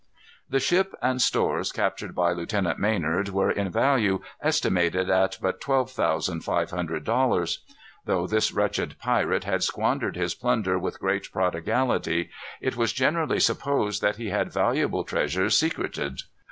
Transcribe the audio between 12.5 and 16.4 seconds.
it was generally supposed that he had valuable treasure secreted.